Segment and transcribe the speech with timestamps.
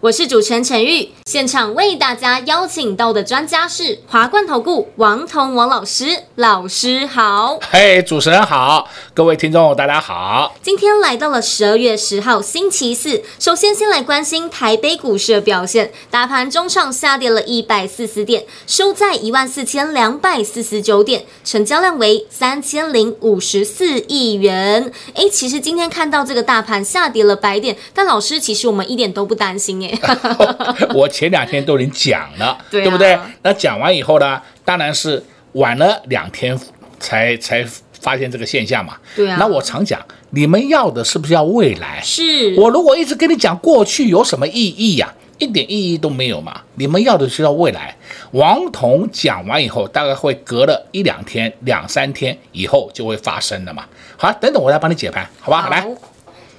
[0.00, 7.58] 我是主持人陈玉，现场为大家邀请到的专家是华冠投顾王彤王老师，老师好。
[7.68, 10.54] 嘿，主持人好，各位听众大家好。
[10.62, 24.92] 今天来到了十二月十号星期四，首先先来关心台北股市的表现，大盘中上下跌了一百四十点，收在一万四千两百四十九点，成交量为三千零五十四亿元。
[25.14, 29.98] 哎，其实今天看到这个大盘下跌了百点，但老师其实我们一点都不担心耶。
[30.94, 33.18] 我前两天都已经讲了，对，啊、对不对？
[33.42, 35.22] 那讲完以后呢，当然是
[35.52, 36.58] 晚了两天
[37.00, 37.64] 才才
[38.00, 38.96] 发现这个现象嘛。
[39.16, 39.36] 对啊。
[39.38, 42.00] 那我常讲，你们要的是不是要未来？
[42.02, 42.54] 是。
[42.56, 45.26] 我如果一直跟你讲过去有什么意义呀、啊？
[45.38, 46.62] 一点意义都没有嘛。
[46.74, 47.96] 你们要的是要未来。
[48.32, 53.84] 王彤讲完以后，大概会隔了一两天、两三天以后就会发生的嘛。
[54.16, 55.62] 好，等等我来帮你解盘，好吧？
[55.62, 55.86] 好来。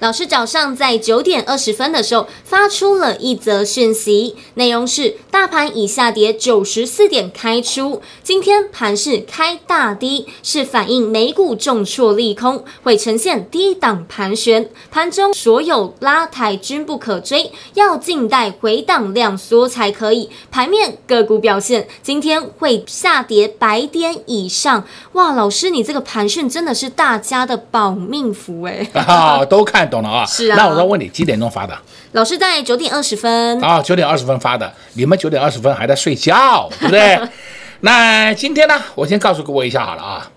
[0.00, 20.30] 老师早上在九点二十分的时候发出了一则讯息，内容是大盘已下跌九十四点开出，今天盘势开大低，是反映美股重挫利空，会呈现低档盘旋，盘中所有拉抬均不可追，要静待回档量缩才可以。
[20.50, 24.82] 盘面个股表现，今天会下跌百点以上。
[25.12, 29.89] 哇，老师你这个盘讯真的是大家的保命符哎、 啊，都看。
[29.90, 30.56] 懂了啊，是啊。
[30.56, 31.76] 那我再问你，几点钟发的？
[32.12, 34.72] 老师在九点二十分啊，九点二十分发的。
[34.94, 37.20] 你们九点二十分还在睡觉，对不对？
[37.82, 40.30] 那今天呢，我先告诉各位一下好了啊。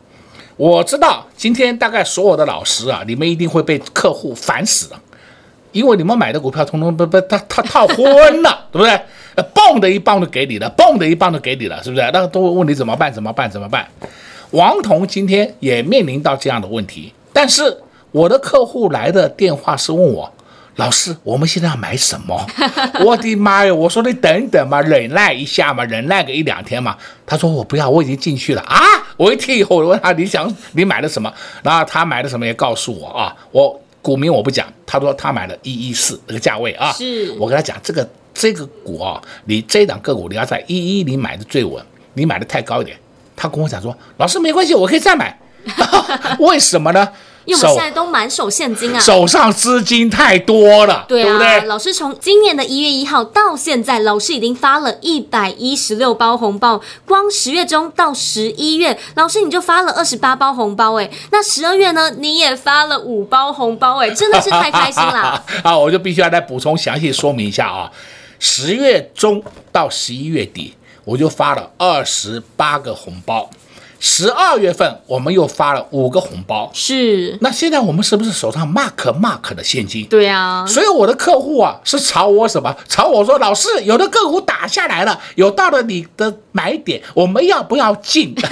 [0.56, 5.02] 我知道今天大概所有的老师啊，你们一定会被客户烦死了，
[5.72, 9.02] 因为你们买的股票通通被被他他套昏了， 对不对？
[9.54, 12.10] 蹦的一棒都给你了，蹦的一棒都给你了，是不是？
[12.14, 13.12] 那都会问你怎么办？
[13.12, 13.50] 怎么办？
[13.50, 13.88] 怎么办？
[14.52, 17.83] 王彤今天也面临到这样的问题，但是。
[18.14, 20.32] 我的客户来的电话是问我，
[20.76, 22.46] 老师，我们现在要买什么？
[23.04, 23.74] 我的妈呀！
[23.74, 26.96] 我说你等等嘛，忍耐一下嘛，忍耐个一两天嘛。
[27.26, 28.80] 他说我不要，我已经进去了啊！
[29.18, 31.34] 我一听以后，我问他你想你买的什么？
[31.64, 33.36] 然后他买的什么也告诉我啊。
[33.52, 36.92] 我股民我不讲，他说他买了一一四那个价位啊。
[36.92, 42.96] 是我跟他讲这个这个股啊，你这档个股你要在一一零买的最稳，你买的太高一点。
[43.36, 45.36] 他跟我讲说，老师没关系，我可以再买。
[46.40, 47.10] 为什么呢？
[47.46, 51.68] 因为我们现在都满手现金啊，手上资金太多了，对啊，对不对？
[51.68, 65.44] 老师从今年的一月一号到现在，老师已经发了一百一十六包红包，光十月中到十一月，老师你就发了二十八包红包，哎，那十二月呢，你也发了五包红包，哎，真的是太开心了。
[65.64, 67.92] 啊，我就必须要再补充详细说明一下啊，
[68.40, 70.74] 十月中到十一月底，
[71.04, 73.50] 我就发了二十八个红包。
[74.06, 77.38] 十二月份我们又发了五个红包，是。
[77.40, 80.06] 那现在我们是不是手上 mark mark 的现金？
[80.08, 80.66] 对啊。
[80.68, 82.76] 所以我的客户啊是朝我什么？
[82.90, 88.36] 朝我说，老师，有的个股打下来了，有到了你的买点，我们要不要进？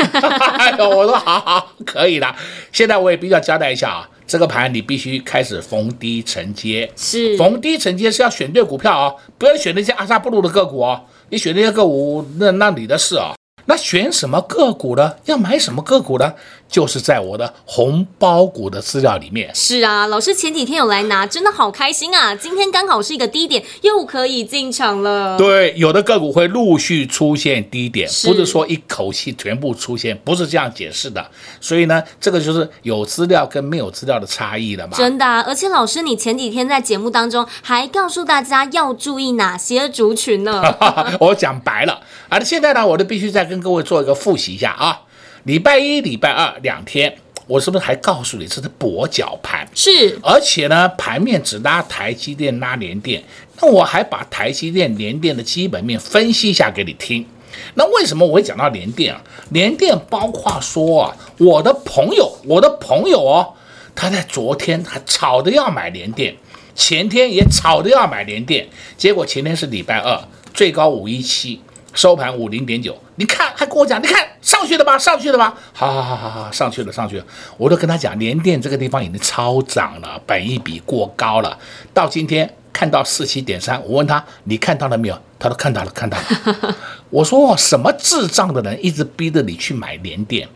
[0.57, 2.33] 哎呦，我说好好，可以的。
[2.71, 7.35] 现在我也必须要交代一下啊，这个盘你必须开始逢低承接，是。
[7.35, 11.01] 逢低承接是要选对股票啊，不要选那些阿萨布鲁的个股哦。
[11.27, 13.33] 你选那些个股，那那你的事啊。
[13.65, 15.13] 那选什么个股呢？
[15.25, 16.33] 要买什么个股呢？
[16.67, 19.53] 就是在我的红包股的资料里面。
[19.53, 22.33] 是啊，老师前几天有来拿，真的好开心啊！
[22.33, 25.37] 今天刚好是一个低点，又可以进场了。
[25.37, 31.29] 对，有的个股会陆续出现低点，是不是说一口气全部出现，不是这样解释的。
[31.59, 34.95] 所以呢，这个就是有资料跟没有资料的差异了嘛。
[34.95, 40.63] 真的啊，而且老师，你前几天在节目当中还告诉大家要注意哪些族群呢？
[41.19, 41.99] 我讲白了，
[42.29, 45.01] 而，现在呢，我都必须再跟各位做一个复习一下啊。
[45.43, 47.13] 礼拜一、礼拜二两天，
[47.47, 49.67] 我是不是还告诉你这是跛脚盘？
[49.75, 53.21] 是，而且呢，盘面只拉台积电、拉联电。
[53.59, 57.25] 那我还把台积电、联电的基本面分析一下给你听。
[57.73, 59.21] 那为什么我会讲到联电啊？
[59.49, 63.53] 联电包括说啊，我的朋友，我的朋友哦，
[63.93, 66.33] 他在昨天还吵着要买联电，
[66.73, 71.59] 前天也吵着要买联电，结果前天是礼拜二，最高五一七。
[71.93, 77.25] 收盘五零点九，你看还跟我讲，你看上去了吧，上去了吧，好好好好好，上去了上去了，
[77.57, 81.57] 我都跟他讲，联电这个地方已经超涨了，本益比过高了，
[81.93, 85.17] 到今天看到四七点三，我问他你看到了没有？
[85.37, 86.75] 他都看到了，看到了。
[87.09, 90.47] 我说什么智障的人一直逼着你去买联电？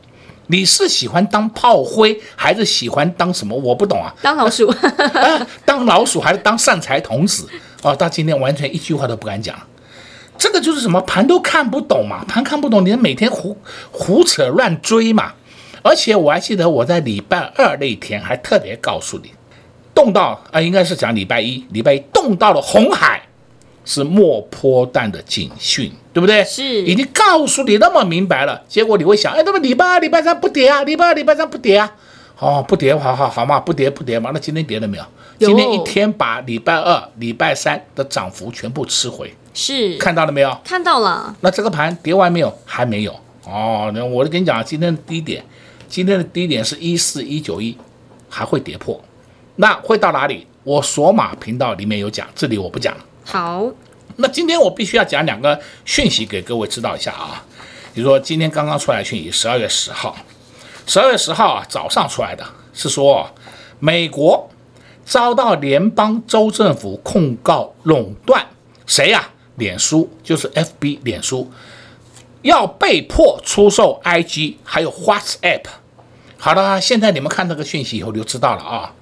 [0.48, 3.58] 你是喜欢当炮灰，还是喜欢当什么？
[3.58, 4.14] 我不懂啊。
[4.22, 4.68] 当老鼠？
[4.70, 7.50] 啊，当老鼠还是当善财童子？
[7.82, 9.60] 哦，到今天完全一句话都不敢讲。
[10.38, 13.58] 这个就是什么盘都看不懂嘛，盘看不懂，你每天胡
[13.92, 15.34] 胡扯乱追嘛。
[15.82, 19.32] 而且我还记得我在礼拜二那天还特别告诉你，
[19.94, 23.22] 动到啊、呃，应该是讲礼拜一，礼拜一动到了红海。
[23.88, 26.44] 是末波段的警讯，对不对？
[26.44, 30.84] 是，已经告诉你那么明白了，结果你会想，哎，那么礼拜二、礼拜三不跌啊？
[30.84, 31.94] 礼拜二、礼拜三不跌啊？
[32.40, 34.32] 哦，不跌，好好好嘛，不跌不跌嘛。
[34.34, 34.98] 那今天跌了没？
[34.98, 35.06] 有
[35.48, 40.56] 今天一天把礼拜二、礼拜三的涨幅全部吃回，是看到了没有？
[40.64, 41.36] 看到了。
[41.42, 42.56] 那这个盘跌完没有？
[42.66, 43.20] 还没有。
[43.46, 45.44] 哦，那我就跟你讲，今天的低点，
[45.88, 47.78] 今天的低点是一四一九一，
[48.30, 49.00] 还会跌破，
[49.56, 50.46] 那会到哪里？
[50.64, 53.06] 我索马频道里面有讲，这里我不讲了。
[53.24, 53.72] 好，
[54.18, 57.46] 那今天我必须要讲两个讯息给各位知道一下啊。
[57.94, 60.18] 比如说今天刚刚出来讯息，十二月十号，
[60.88, 62.44] 十二月十号啊早上出来的
[62.74, 63.30] 是说，
[63.80, 64.50] 美国
[65.06, 68.44] 遭到联邦州政府控告垄断，
[68.88, 69.30] 谁呀？
[69.56, 71.50] 脸书就是 FB，脸书
[72.42, 75.64] 要被迫出售 IG 还有 WhatsApp。
[76.38, 78.94] 好了，现在你们看这个讯息以后就知道了啊。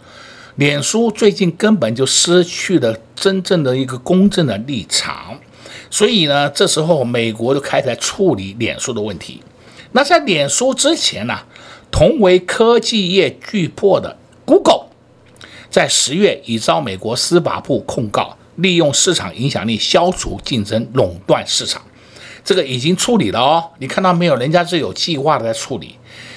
[0.55, 5.39] 脸书最近根本就失去了真正的一个公正的立场，
[5.89, 9.41] 所以呢，这时候美国就开始来处理脸书的问题。
[9.94, 11.39] 那在脸书之前呢，
[11.91, 14.15] 同为科技业巨擘的
[14.45, 14.85] Google，
[15.71, 21.81] 在十月已遭美国司法部控告，利用市场影响力消除竞争、垄断市场。
[22.44, 24.35] 这个已经处理了哦，你看到没有？
[24.35, 25.95] 人家是有计划的在处理。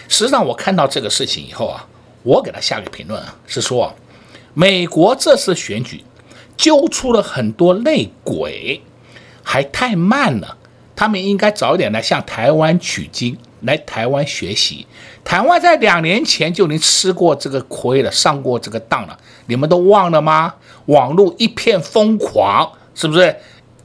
[0.08, 1.86] 实际上，我看到这个事情以后啊，
[2.22, 3.94] 我给他下个评论啊，是说。
[4.58, 6.02] 美国这次选举
[6.56, 8.80] 揪出了很多内鬼，
[9.42, 10.56] 还太慢了。
[10.96, 14.86] 他们应该早一点来向台湾取经，来台湾学习。
[15.24, 19.18] 台湾在两年前就已经吃过这个亏了，上过这个当了。
[19.46, 20.54] 你们都忘了吗？
[20.86, 23.36] 网络一片疯狂，是不是？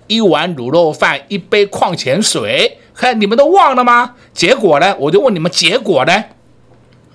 [0.08, 4.16] 一碗卤肉饭，一杯矿泉水，看你们都忘了吗？
[4.34, 4.96] 结果呢？
[5.00, 6.26] 我就问你们，结果呢？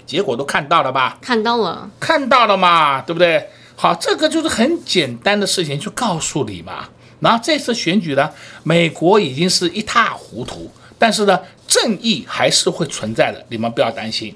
[0.06, 1.18] 结果都看到了吧？
[1.20, 3.48] 看到了，看到了嘛，对不对？
[3.74, 6.88] 好，这个就是很简单的事情，就告诉你嘛。
[7.20, 8.30] 然后这次选举呢，
[8.62, 14.34] 美国已经是一塌糊涂，但是呢，正义还是会存在的，你们不要担心。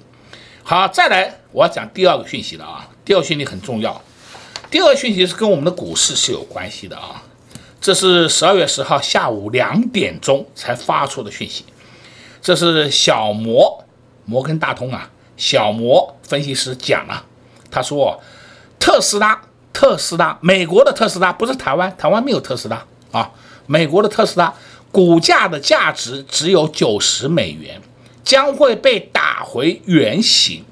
[0.63, 2.89] 好，再来，我要讲第二个讯息了啊。
[3.05, 4.01] 第二个讯息很重要，
[4.71, 7.23] 第二个讯息是跟我们的股市是有关系的啊。
[7.81, 11.65] 这是十二月十号下午两点钟才发出的讯息，
[12.43, 13.85] 这是小摩
[14.27, 15.11] 摩根大通啊。
[15.37, 17.25] 小摩分析师讲了，
[17.71, 18.21] 他说
[18.79, 19.41] ：“特斯拉，
[19.73, 23.31] 特斯拉，美国的特斯拉不是台湾，台湾没有特斯拉啊。
[23.67, 24.53] 美国的特斯拉
[24.93, 27.81] 股价的价值只有九十美元，
[28.25, 30.65] 将会被打回原形。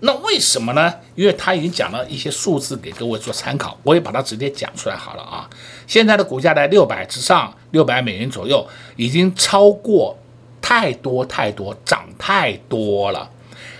[0.00, 0.92] 那为什么呢？
[1.14, 5.48] 因为他已经讲了一些数字给各位做参考，我也把它直接讲出来好了啊。
[5.86, 8.66] 现在的股价在六百之上，六百美元左右，
[8.96, 10.18] 已经超过
[10.60, 13.30] 太多太多，涨太多了。”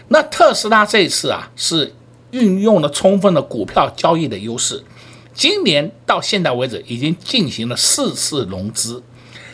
[0.08, 1.93] 那特斯拉这一次啊，是
[2.31, 4.84] 运用了充分的股票交易的优势，
[5.34, 9.02] 今年到现在为止已经进行了四次融资，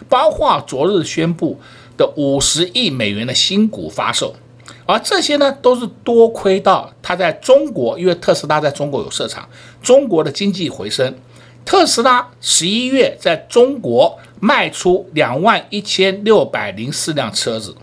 [0.09, 1.59] 包括昨日宣布
[1.97, 4.35] 的五十亿美元的新股发售，
[4.87, 9.49] 而这些呢都是多亏到他在中国，因为特斯拉在中国有设厂，
[9.83, 11.15] 中国的经济回升，
[11.65, 17.77] 特斯拉十一月在中国卖出两万一千六百零四辆车子。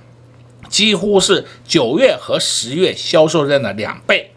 [0.68, 4.32] 几乎是九月和十月销售量的两倍，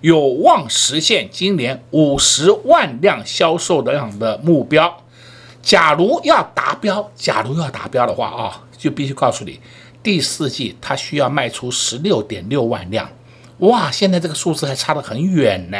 [0.00, 5.02] 有望实现今年五十万辆销售量的目标。
[5.66, 9.58] 假如要达标，假如要达标的话啊，就必须告诉你，
[10.00, 13.10] 第四季它需要卖出十六点六万辆。
[13.58, 15.78] 哇，现在这个数字还差得很远呢。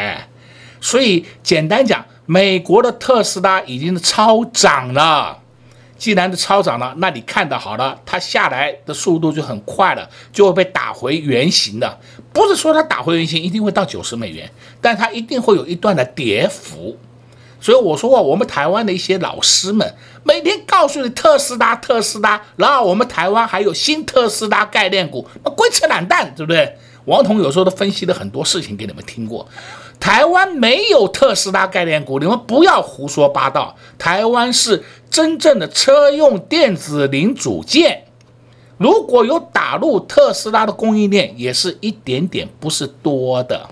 [0.80, 5.38] 所以简单讲，美国的特斯拉已经是超涨了。
[5.96, 12.00] 既然是超涨了，那你看的好了，它下来的速度就很快了，就会被打回原形的。
[12.32, 14.50] 不是说它打回原形一定会到九十美元，
[14.80, 16.98] 但它一定会有一段的跌幅。
[17.60, 26.76] 所以我说过，我们台湾的一些老师们每天告诉你特斯拉，特斯拉，然后我们台湾还有新特斯拉概念股，那鬼扯懒蛋，对不对？
[27.06, 29.46] 王彤有时候都分析了很多事情给你们听过。
[29.98, 33.76] 台湾没有特斯拉概念股，你们不要胡说八道。
[33.96, 38.04] 台湾是真正的车用电子零组件，
[38.76, 43.70] 如果有打入特斯拉的供应链，也是一点点，不是多的。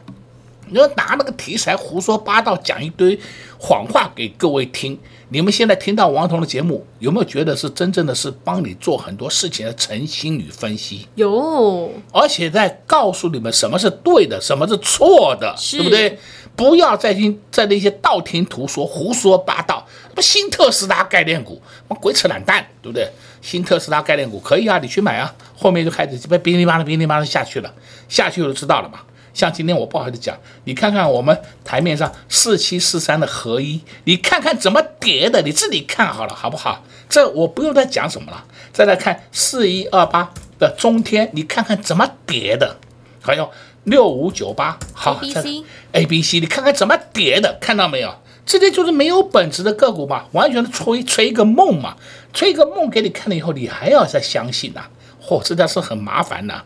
[0.69, 3.19] 你要拿那个题材胡说八道讲一堆，
[3.65, 4.99] 谎话给各位听。
[5.31, 11.09] 你们现在听到王彤的节目，有没有觉得是真正的是帮你做很多事情的诚心与分析？
[11.15, 16.19] 有，而且在告诉你们什么是对的，什么是错的，对不对？
[16.55, 19.87] 不要再听在那些道听途说、胡说八道。
[20.11, 21.63] 什么，新特斯拉概念股，
[22.03, 23.11] 鬼扯懒蛋，对不对？
[23.41, 25.35] 新特斯拉概念股可以啊，你去买啊。
[25.57, 27.73] 后面就开始被哔哩吧啦、哔哩吧啦下去了，
[28.11, 29.01] 下去就知道了嘛。
[29.35, 36.85] 像今天我不好意思讲，你看看我们台面上四七四三的合一，你看看怎么叠的，你自己看好了好不好？
[37.09, 38.45] 这我不用再讲什么了。
[38.73, 42.77] 再来看四一二八的中天，你看看怎么叠的，
[43.21, 43.51] 还有
[43.83, 48.15] 六五九八，好，A B C A B C，你看看怎么叠的，看到没有？
[48.47, 51.97] 这些就是没有本质的个股嘛，完全的吹吹一个梦嘛，
[52.33, 54.91] 吹一个梦给你看了以后，你还要再相信呐、啊？
[55.21, 56.65] 嚯、哦，这叫是很麻烦呐、啊。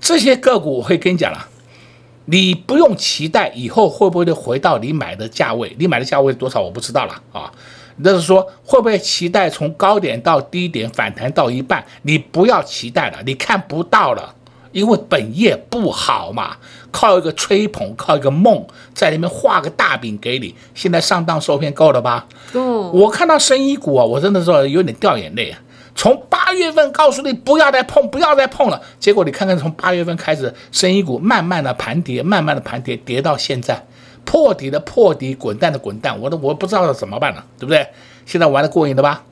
[0.00, 1.48] 这些个股我会跟你讲了。
[2.30, 7.50] 你不用期待以后会不会回到你买的价位，你买的价位多少我不知道了啊。
[7.96, 11.82] 那是说会不会期待从高点到低点反弹到一半？
[12.02, 14.34] 你不要期待了，你看不到了，
[14.72, 16.58] 因为本业不好嘛。
[16.90, 20.54] 靠一个吹捧，靠一个梦，在里面画个大饼给你。
[20.74, 22.26] 现在上当受骗够了吧？
[22.52, 22.90] 够。
[22.92, 25.58] 我看到生医股啊，我真的是有点掉眼泪啊。
[25.98, 33.84] 从八月份告诉你不要再碰，不要再碰了，结果你看看从八月份开始，生意股慢慢的盘跌，慢慢的盘跌，跌到现在
[34.24, 37.84] 破底的破底，滚蛋的滚蛋，我都我不知道怎么办了，对不对？
[38.24, 39.24] 现在玩的过瘾了吧？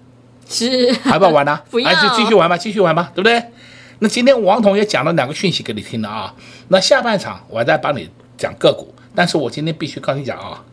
[0.49, 1.61] 是，还不要玩呢？
[1.71, 3.41] 不要，还是继续玩吧，继续玩吧，对不对？
[4.01, 6.35] 那今天王彤也讲了两个讯息给你听了啊，
[6.67, 10.65] 那下半场我再帮你讲个股，但是我今天必须跟你讲啊，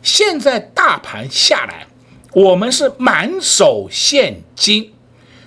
[0.00, 1.86] 现在大盘下来，
[2.32, 4.94] 我们是满手现金。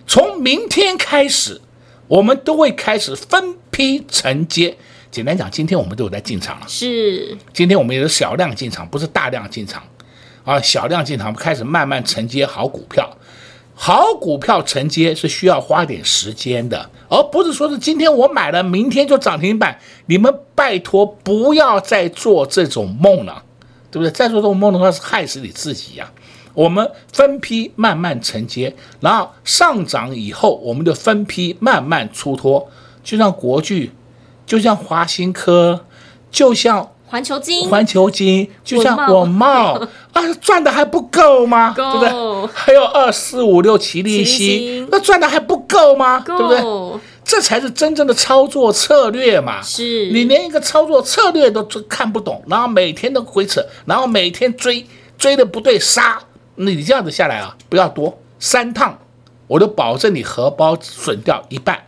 [0.09, 1.61] 从明天开始，
[2.07, 4.75] 我们都会开始分批承接。
[5.11, 6.65] 简单讲，今天我们都有在进场了。
[6.67, 9.83] 是，今天我们也是小量进场，不是大量进场，
[10.43, 13.07] 啊，小量进场，开始慢慢承接好股票。
[13.75, 19.79] 好股票承接是需要花点时间的，而不是说是今天我买了，明天就涨停板。
[20.07, 23.43] 你们拜托不要再做这种梦了，
[23.91, 24.09] 对不对？
[24.09, 26.17] 再做这种梦的话，是害死你自己呀、啊。
[26.59, 32.69] 我们分批慢慢承接，然后上涨以后，我们就分批慢慢出脱。
[33.01, 33.93] 就像国巨，
[34.45, 35.85] 就像华新科，
[36.29, 39.79] 就像环球金，环球金，就像我茂
[40.11, 41.71] 啊，赚的还不够吗？
[41.73, 42.09] 对不对？
[42.53, 46.19] 还有二四五六齐力新，那赚的还不够吗？
[46.25, 46.61] 对不对？
[47.23, 49.61] 这才是真正的操作策略嘛！
[49.61, 54.85] 是你连一个操作策略都看不懂，然后每天都回扯，然后每天追，
[55.17, 56.19] 追的不对杀。
[56.61, 58.99] 你这样子下来啊，不要多三趟，
[59.47, 61.85] 我都保证你荷包损掉一半。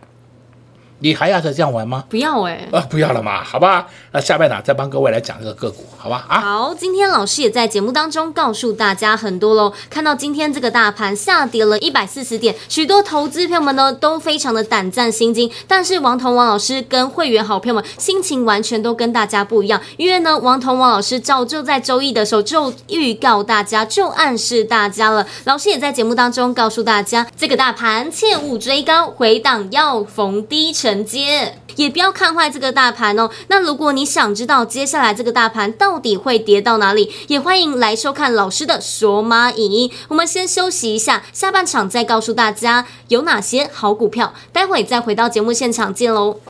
[1.02, 2.04] 你还要再这样玩吗？
[2.08, 3.86] 不要哎、欸，啊，不要了嘛，好吧。
[4.12, 6.24] 那下半场再帮各位来讲这个个股，好吧？
[6.28, 9.72] 啊，好，今天老师也在节目当中告诉大家很多喽。
[9.90, 15.50] 看到今天这个大盘下跌了一百四十点，许多投资朋友们呢都非常的胆战心惊。
[15.66, 25.26] 但是王彤王老师跟会员好朋友们心情完全都跟大家不一样，因为呢，王彤王老师早就在周一的时候就预告大家，就暗示大家了。
[25.44, 30.91] 老师也在节目当中告诉大家，这个大盘切勿追高，回档要逢低承。
[30.92, 33.30] 承接，也不要看坏这个大盘哦。
[33.48, 39.90] 那如果你想知道接下来这个大盘到底会跌到哪里，也欢迎来收看老师的索马影。
[40.08, 44.34] 我们先休息一下，下半场再告诉大家有哪些好股票。
[44.52, 46.40] 待会再回到节目现场见喽。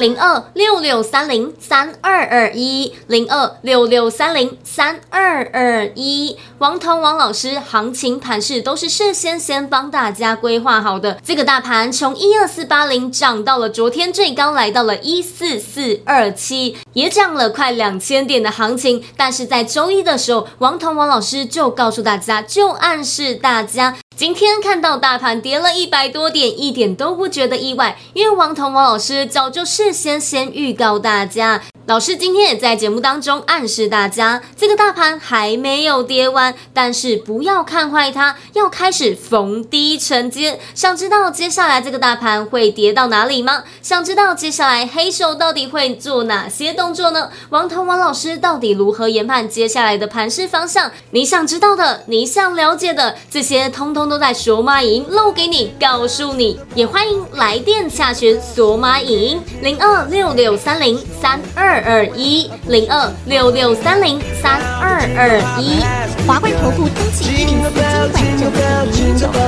[0.00, 11.20] 零二六六三零三二二一，零二六六三零三二二一，王彤王老师，行情盘势都是事先先帮大家规划好的。
[11.22, 19.04] 这个大盘从一二四八零涨到了昨天最高来到了一四四二七，也涨了快两千点的行情。
[19.18, 23.98] 但是在周一的时候，王彤王老师就告诉大家，就暗示大家。
[24.20, 31.62] 今天看到大盘跌了一百多点，一点都不觉得意外，因为王彤王老师早就事先先预告大家。
[31.86, 40.60] 老师今天也在节目当中暗示大家，这个大盘还没有跌完，但是不要看坏它，要开始逢低承接。
[40.72, 43.64] 想知道接下来这个大盘会跌到哪里吗？
[43.82, 47.30] 想知道接下来黑手到底会做哪些动作呢？
[47.48, 50.92] 王彤王老师到底如何研判接下来的盘势方向？
[51.10, 56.60] 你想知道的，你想了解的，这些通通都在索马影音露给你，告诉你。
[56.76, 61.69] 也欢迎来电洽询索马影音零二六六三零三二。
[61.70, 65.78] 二二一零二六六三零三二二一，
[66.26, 68.58] 华冠投顾登记一零四经管证字
[68.90, 69.38] 第零九号。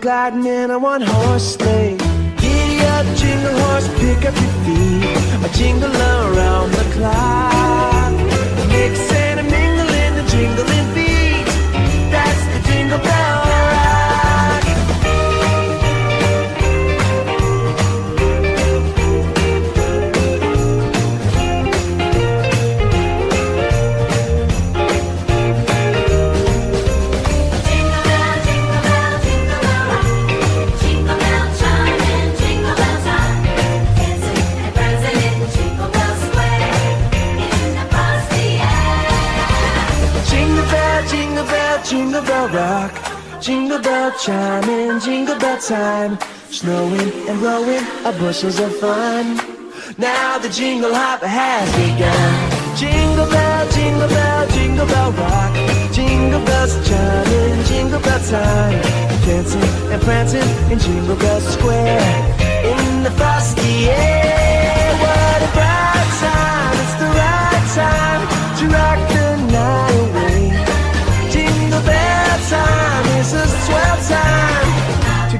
[0.00, 1.96] Gliding in a one horse sleigh.
[2.38, 5.44] Giddy up, jingle horse, pick up your feet.
[5.44, 8.12] A jingle around the clock.
[8.72, 11.46] Mix and a mingle in the jingling beat.
[12.10, 13.45] That's the jingle bell
[41.88, 42.92] jingle bell, rock.
[43.40, 46.18] Jingle bell chime in jingle bell time.
[46.50, 49.36] Snowing and blowing are bushels of fun.
[49.96, 52.76] Now the jingle hop has begun.
[52.76, 55.54] Jingle bell, jingle bell, jingle bell rock.
[55.92, 58.82] Jingle bells chime in jingle bell time.
[59.24, 59.62] Dancing
[59.92, 62.36] and prancing in Jingle Bell Square.
[62.64, 64.25] In the frosty air,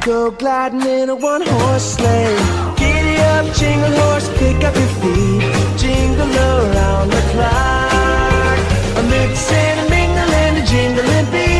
[0.06, 2.36] go gliding in a one horse sleigh.
[2.76, 5.42] Giddy up, jingle horse, pick up your feet.
[5.76, 8.58] Jingle around the clock.
[8.98, 11.55] A mix and a mingle and a jingling beat.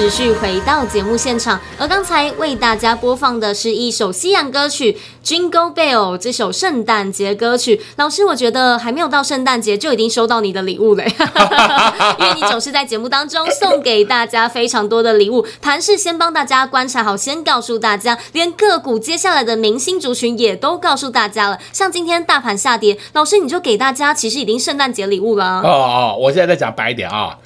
[0.00, 4.96] 持续回到节目现场，而刚才为大家播放的是一首西洋歌曲
[5.28, 7.78] 《Jingle Bell》这首圣诞节歌曲。
[7.96, 11.04] 老师，我觉得还没有到圣诞节就已经收到你的礼物了，
[12.18, 15.46] 因为你总是在节目当中送给大家非常多的礼物。
[15.60, 21.58] 盘是先帮大家观察好，先告诉大家，连个股接下来的明星族群也都告诉大家了。
[21.74, 25.60] 像今天大盘下跌，老师你就给大家其实已经圣诞节礼物了。
[25.60, 27.36] 哦哦，我现在再讲白一点啊，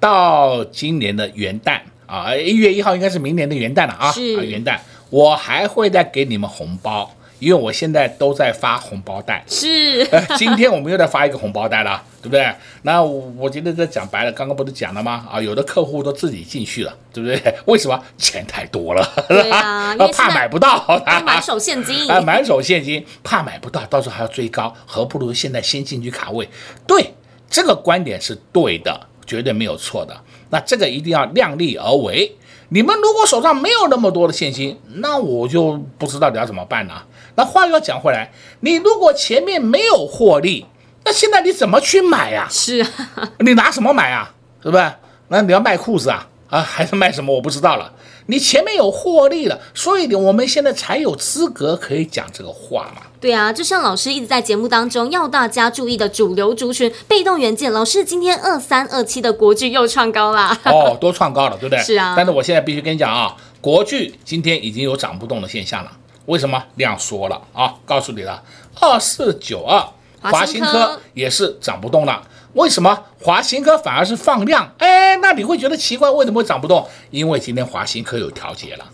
[0.00, 4.78] 到今年的元旦啊，一月一号应该是明年的元旦了啊，是啊元旦，
[5.10, 9.44] 我还会再给你们红包，因为我现在都在发红包袋。
[9.46, 10.04] 是，
[10.36, 12.52] 今天我们又在发一个红包袋了，对不对？
[12.82, 15.28] 那我我觉得这讲白了，刚刚不是讲了吗？
[15.30, 17.54] 啊，有的客户都自己进去了，对不对？
[17.66, 18.02] 为什么？
[18.18, 26.48] 钱太多了，对啊， 怕买不到，要满手现金 啊，满手现金，怕买不到，到时候还要追高，何不如现在先进去卡位？
[26.86, 27.14] 对，
[27.48, 30.16] 这个观点是对的，绝对没有错的。
[30.50, 32.36] 那这个一定要量力而为。
[32.70, 37.06] 你们如果手上没有那么多的现金，那我就不知道你要怎么办了。
[37.36, 40.66] 那话又要讲回来，你如果前面没有获利，
[41.04, 42.80] 那现在你怎么去买呀、是
[43.14, 44.34] 啊， 你拿什么买啊？
[44.62, 44.90] 是不对？
[45.28, 46.28] 那你要卖裤子啊？
[46.48, 47.32] 啊，还是卖什么？
[47.34, 47.92] 我不知道了。
[48.26, 53.02] 你前面有获利了，所以我们现在才有资格可以讲这个话嘛。
[53.20, 60.58] 对啊，就像老师一直在节目当中要大家注意的主流族群被动元件，老师今天二三二七的国剧又创高啦。
[60.64, 61.78] 哦，都创高了，对不对？
[61.84, 62.14] 是啊。
[62.16, 65.92] 但是我现在必须跟你讲啊，国剧今天已经有涨不动的现象了。
[66.26, 66.62] 为什么？
[66.76, 67.74] 量缩了啊！
[67.84, 68.42] 告诉你了，
[68.80, 69.84] 二四九二，
[70.22, 72.22] 华新科也是涨不动了。
[72.54, 74.72] 为什么华新科反而是放量？
[74.78, 76.86] 哎，那你会觉得奇怪，为什么会涨不动？
[77.10, 78.84] 因为今天华新科有调节了。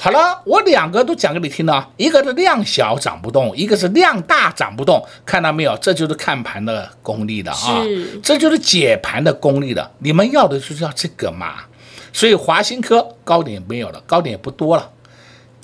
[0.00, 5.76] 好了，我两个都讲给你听了，一个是量小涨不动，一个是量大涨不动，看到没有？
[5.78, 7.82] 这就是看盘的功力的啊，
[8.22, 9.90] 这就是解盘的功力的。
[9.98, 11.54] 你们要的就是要这个嘛。
[12.12, 14.88] 所以华新科高点没有了，高点也不多了，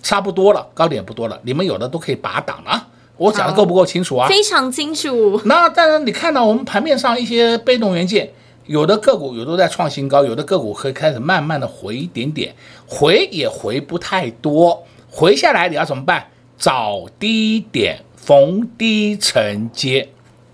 [0.02, 2.88] 差不多了，高点也不多了，你们有的都可以拔档了。
[3.16, 4.26] 我讲的够不够清楚啊？
[4.28, 5.40] 非常清楚。
[5.44, 8.32] 那当然，你看到我们盘面上一些被动元件。
[8.66, 12.54] 有的个股有都在创新高，有的个股可以开始慢慢的回一点点，
[12.86, 16.28] 回也回不太多，回下来你要怎么办？
[16.56, 20.08] 找低点逢低承接，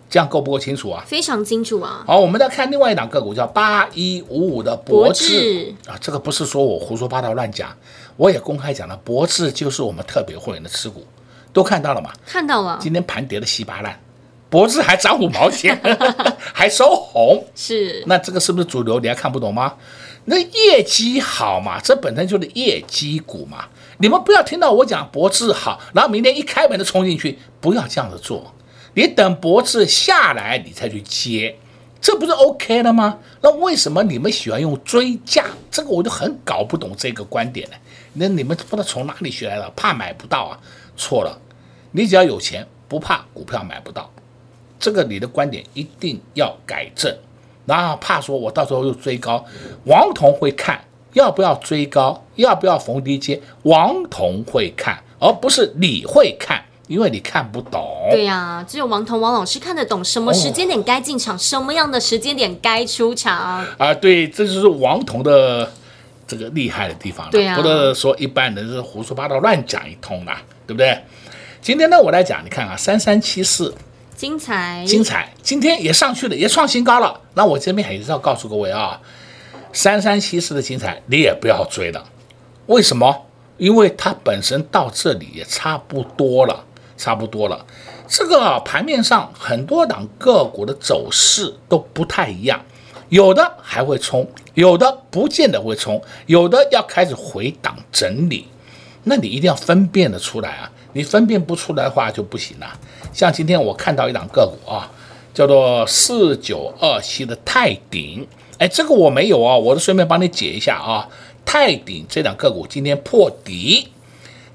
[0.09, 1.05] 这样够不够清楚啊？
[1.07, 2.03] 非常清楚啊。
[2.07, 7.77] 好，我们再看另外一档个股，叫八一五五的博智，啊，这个不是说我胡说八道乱讲，
[8.17, 11.05] 我也公开讲了，博智就是我们特别会员的持股，
[11.53, 12.11] 都看到了吗？
[12.27, 12.79] 看到了。
[12.81, 14.01] 今天盘跌的稀巴烂。
[14.49, 15.81] 博智还涨五毛钱，
[16.53, 18.99] 还收红，是那这个是不是主流？
[18.99, 19.75] 你还看不懂吗？
[20.27, 23.67] 那业绩好嘛，这本身就是业绩股嘛。
[23.99, 28.55] 你们不要听到我讲博智好，然后明天一开门就冲进去，不要这样子做。
[28.95, 31.57] 你等博智下来，你才去接，
[32.01, 33.19] 这不是 OK 了吗？
[33.43, 35.45] 那为什么你们喜欢用追价？
[35.71, 37.77] 这个我就很搞不懂这个观点了。
[38.15, 39.71] 那你们不知道从哪里学来的？
[39.77, 40.61] 怕买不到啊？
[40.97, 41.41] 错了，
[41.93, 44.13] 你只要有钱，不怕股票买不到。
[44.79, 47.17] 这个你的观点一定要改正。
[47.71, 49.45] 然后怕说我到时候又追高，
[49.85, 50.81] 王彤会看
[51.13, 56.61] 要不要追高，要不要逢低接，王彤会看，而不是你会看。
[56.89, 63.95] 因为你看不懂，对呀、啊，只有王彤王老师看得懂什么时间点该进场，哦、什么样的时间点该出场啊。
[63.95, 65.71] 对，这就是王彤的
[66.27, 67.31] 这个厉害的地方了。
[67.31, 70.99] 对呀、啊，不能说一般人是胡说八道乱讲一通啦，对不对？
[71.63, 73.73] 今天呢，我来讲，你看啊，三三七四，
[74.21, 77.19] 精彩，精彩，今天也上去了，也创新高了。
[77.33, 79.01] 那我这边还是要告诉各位啊，
[79.73, 82.05] 三三七四的精彩，你也不要追了。
[82.67, 83.25] 为什么？
[83.57, 86.67] 因为它本身到这里也差不多了。
[86.99, 87.65] 差不多了，
[88.07, 92.61] 这个盘面上很多档个股的走势都不太一样，
[93.09, 98.47] 有的还会冲，有的不见得会冲，有的要开始回档整理，
[99.05, 100.71] 那你一定要分辨得出来啊！
[100.93, 102.67] 你分辨不出来的话就不行了。
[103.13, 104.91] 像今天我看到一档个股啊，
[105.35, 108.27] 叫做四九二七的泰鼎，
[108.59, 111.09] 哎，这个我没有啊，我就顺便帮你解一下啊。
[111.45, 113.89] 泰鼎这档个股今天破底。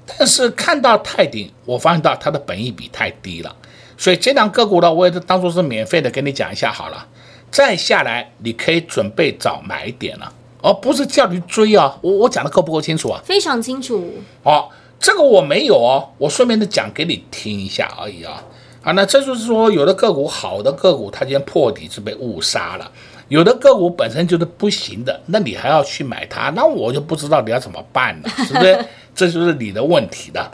[0.06, 3.54] 但是看到泰鼎，我发现到它的本益比太低了，
[3.98, 7.06] 所以这档个股呢，我也是当做是免费的跟你讲一下好了。
[7.50, 11.98] 再下来，你可以准备找买点了，而不是叫你追啊。
[12.02, 13.20] 我我讲的够不够清楚啊？
[13.24, 14.14] 非常清楚。
[14.44, 18.42] 哦，这个我没有哦，我顺便的讲给你听一下而已啊。
[18.82, 22.84] 啊，那这就是说，有的个股好的个股，它今天破底是被误杀了；
[23.26, 28.78] 有的个股本身就是不行的，那你还要去买它，那我就不知道你要怎么办了，是不是？
[29.12, 30.48] 这就是你的问题的，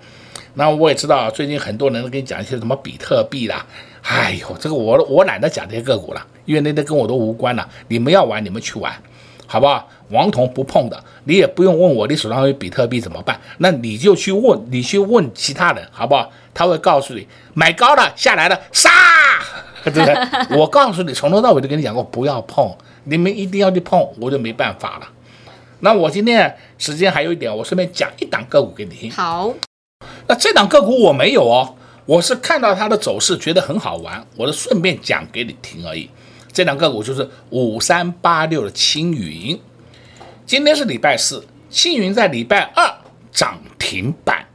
[0.54, 3.66] 那我也知道，最近很多人都跟你讲一些什么比特币啦，
[4.02, 7.68] 哎呦，这个我我懒得讲这些个股了，因为那些跟我都无关了。
[7.88, 8.94] 你们要玩，你们去玩，
[9.46, 9.88] 好不好？
[10.12, 13.40] 王彤不碰的，你也不用问我，你手上有比特币怎么办？
[13.58, 16.30] 那你就去问，你去问其他人，好不好？
[16.54, 18.90] 他会告诉你，买高了下来了杀，
[19.84, 20.14] 对不对？
[20.56, 22.70] 我告诉你，从头到尾都跟你讲过，不要碰，
[23.04, 25.08] 你们一定要去碰，我就没办法了。
[25.80, 29.10] 那我今天时间还有一点，我顺便讲一档个股给你听。
[29.10, 29.52] 好，
[30.28, 31.74] 那这档个股我没有哦，
[32.06, 36.08] 我是看到它的走势觉得很好玩，我就顺便讲给你听而已。
[36.52, 39.58] 这档个股就是五三八六的青云，
[40.52, 42.94] 今天是礼拜四，青云在礼拜二
[43.32, 44.46] 涨停板，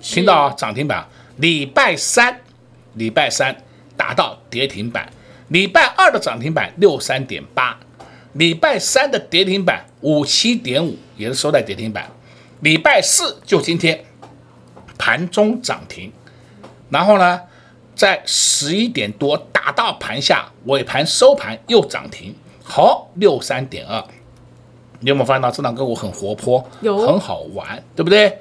[0.00, 0.54] 听到啊？
[0.56, 1.04] 涨停板。
[1.38, 2.40] 礼拜三，
[2.94, 3.64] 礼拜三
[3.96, 5.12] 达到跌停板，
[5.48, 7.76] 礼拜二的涨停板六三点八。
[8.34, 12.08] 礼拜三的跌停板五七点五，也是收在跌停板。
[12.60, 14.04] 礼拜四就今天
[14.96, 16.12] 盘中涨停，
[16.90, 17.40] 然后呢，
[17.96, 24.00] 在十一点多打到盘下，尾盘收盘又涨停，好，六三点二。
[25.00, 28.38] 你有没有发现到这档个股很活泼，有很好玩，对不对？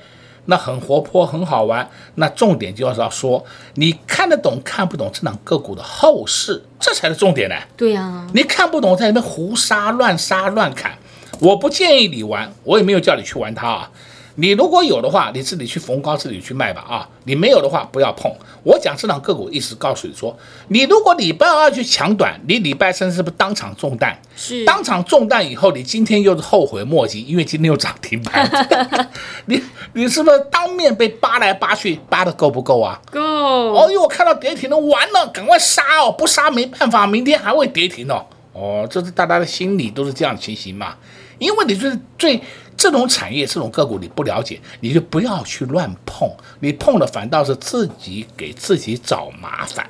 [0.48, 1.90] 那很活泼，很好玩。
[2.16, 7.56] 那重点就是要说，你看得懂看不懂这档个股的后市，这才是重点呢。
[7.76, 10.98] 对呀、啊，你看不懂在里面胡杀乱杀乱砍，
[11.40, 13.92] 我不建议你玩，我也没有叫你去玩它啊。
[14.36, 17.10] 你如果有的话，你自己去逢高自己去卖吧啊！
[17.24, 18.30] 你没有的话，不要碰。
[18.64, 24.20] 我讲市场个股，意思告诉你说，你如果礼拜二去抢短，你礼拜三是不是当场中弹？
[24.36, 24.66] 是。
[24.66, 28.50] 当场中弹以后，你今天又是后悔莫及，因为今天又涨停板。
[29.46, 29.62] 你
[29.94, 33.00] 你是不是当面被扒来扒去，扒的够不够啊？
[33.10, 33.22] 够。
[33.22, 36.12] 哦哟，我看到跌停了，完了，赶快杀哦！
[36.12, 38.26] 不杀没办法，明天还会跌停哦。
[38.52, 40.96] 哦，这是大家的心理都是这样的情形嘛？
[41.40, 42.42] 因为你是最。
[42.78, 46.30] 这种产业，这种个股你不了解，你就不要去乱碰。
[46.60, 49.88] 你碰了反倒是自己给自己找麻烦。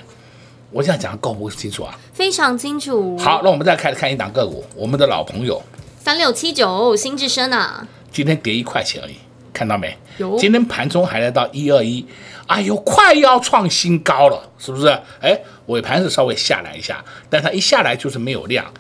[0.69, 1.97] 我这样讲够不清楚啊？
[2.13, 3.17] 非常清楚。
[3.17, 5.59] 好，那我们再开始看一档个股，我们的老朋友
[5.99, 9.15] 三六七九新智深啊，今天跌一块钱而已，
[9.51, 9.97] 看到没？
[10.19, 10.37] 有。
[10.37, 12.05] 今天盘中还来到一二一，
[12.45, 14.87] 哎呦，快要创新高了，是不是？
[15.21, 18.71] 哎，尾盘是稍微下来一下，但它一下来就是没有量。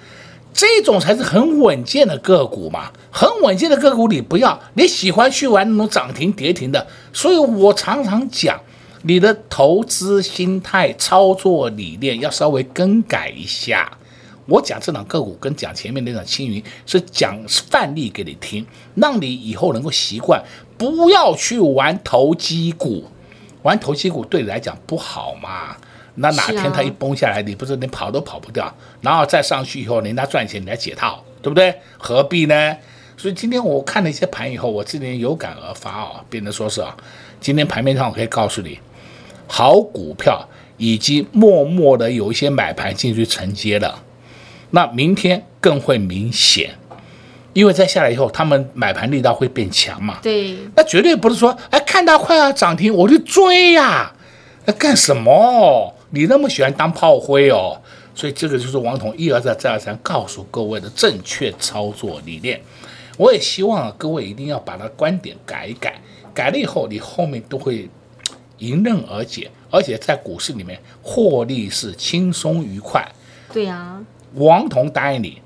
[0.55, 8.57] 这种才是很稳健的个股嘛，很稳健的个股你不要，你喜欢去玩那种涨停跌停的，所以我常常讲，
[9.01, 13.97] 你的投资心态、操作理念要稍微更改一下。
[14.45, 18.65] 我讲这档个股跟讲前面那档青云是讲范例给你听，
[18.95, 20.41] 让你以后能够习惯，
[20.77, 23.03] 不要去玩投机股，
[23.63, 25.75] 玩投机股对你来讲不好嘛。
[26.15, 31.73] 那哪天它一崩下来，你不是连跑都跑不掉，然后再上去以后，人家赚钱，你来解套，对不对？
[31.97, 32.75] 何必呢？
[33.17, 36.95] 所以今天我看了一些盘以后，我今天有感而发啊，变得说是啊，
[37.39, 38.77] 今天盘面上我可以告诉你，
[39.47, 40.47] 好股票
[40.77, 44.03] 已经默默的有一些买盘进去承接了，
[44.71, 46.75] 那明天更会明显，
[47.53, 50.19] 因为再下来以后，他们买盘力道会变强嘛。
[50.21, 54.15] 对，那绝对不是说，哎，看到快要涨停我就追呀、啊，
[54.65, 55.94] 那干什么？
[56.15, 57.77] 你那么喜欢当炮灰哦？
[58.15, 62.59] 所以这个就是王彤一而再再而三告诉各位的正确操作理念。
[63.17, 66.01] 我也希望各位一定要把他观点改一改，
[66.33, 67.89] 改了以后你后面都会
[68.59, 73.05] 迎刃而解，而且在股市里面获利是轻松愉快。
[73.53, 74.01] 对啊，
[74.35, 75.41] 王彤答应你，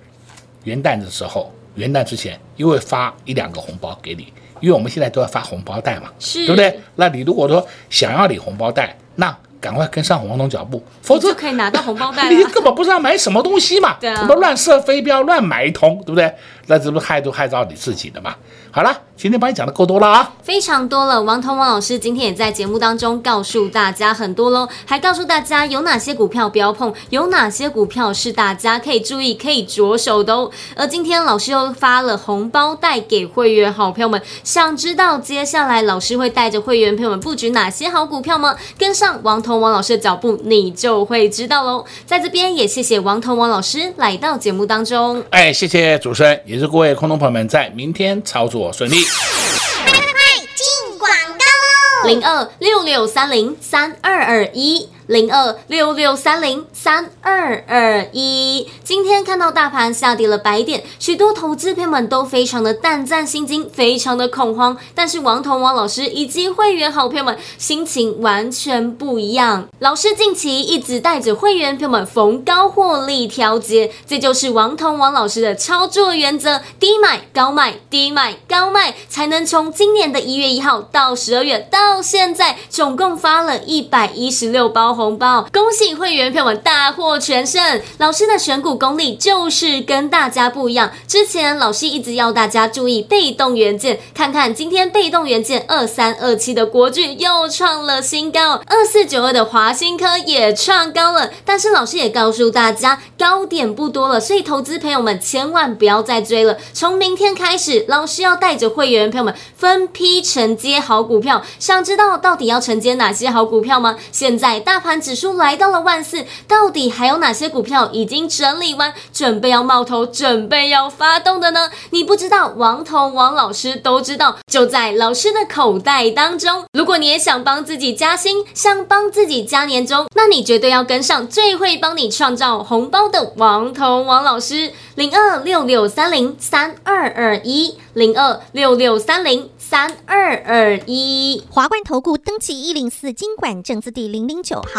[0.64, 6.80] 元旦的时候，元旦之前又会发一两个红包给你，因为我们现在都要发红包袋嘛，是对不对？
[6.96, 12.50] 那你如果说想要领红包袋，那赶快跟上黄总脚步，否则就可以拿到红包袋你了。
[12.54, 16.34] 根本不知道买什么东西嘛，对啊什么乱射飞镖、乱买一通，对不对？
[16.68, 18.36] 那这不是害都害到你自己的嘛？
[18.72, 20.32] 好了，今天帮你讲的够多了啊。
[20.42, 30.50] 非常多了，王彤王老师今天也在节目当中告诉大家很多喽，还告诉大家有哪些股票不要碰，有哪些股票是大家可以注意、可以着手的哦。
[30.74, 38.56] 而今天老师又发了红包带给会员好朋友们，想知道接下来老师会带着会员朋友们布局哪些好股票吗？
[38.78, 41.84] 跟上王彤王老师的脚步，你就会知道喽。
[42.06, 45.22] 在这边也谢谢王彤王老师来到节目当中。
[45.32, 49.09] 哎，谢谢主持人，也是各位空头朋友们，在明天操作顺利。
[49.10, 50.22] 快
[50.56, 52.08] 进广告喽！
[52.08, 54.90] 零二六六三零三二二一。
[55.10, 64.78] 零二六六三零三二二一，今天看到大盘下跌了百点，许多投资朋友们都非常的胆战心惊，非常的恐慌。
[64.94, 69.68] 但是王彤王老师以及会员好朋友们心情完全不一样。
[69.80, 84.99] 老师近期一直带着会员朋友们逢高获利调节，这就是王彤王老师的操作原则：低买高卖，低买高卖，才能从今年的一月一号到十二月到现在，总共发了一百一十六包。
[85.00, 87.82] 红包，恭喜会员朋友们大获全胜！
[88.00, 90.92] 老师的选股功力就是跟大家不一样。
[91.08, 101.32] 之前老师一直要大家注意被动元件，看看今天被动元件二三二七的国巨又创了新高，二四九二的华新科也创高了。
[101.46, 106.58] 但是老师也告诉大家，高点不多了，所以投资朋友们千万不要再追了。
[106.74, 111.42] 从明天开始，老师要带着会员朋友们分批承接好股票。
[111.58, 113.98] 想知道到底要承接哪些好股票吗？
[114.12, 114.89] 现在大盘。
[114.96, 121.70] 指数来到了万四，到底还有哪些股票已经整理完，准备要冒头，准备要发动的呢？
[121.90, 126.64] 你不知道，王彤王老师都知道，就在老师的口袋当中。
[126.72, 144.79] 如果你也想帮自己加薪，想帮自己加年终，那你绝对要跟上最会帮你创造红包的王彤王老师，零二六六三零三二二一，零二六六三零三二二一，华冠投顾登记一零四金管证字第零零九号。